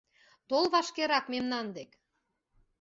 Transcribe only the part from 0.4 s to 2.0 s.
Тол вашкерак мемнан дек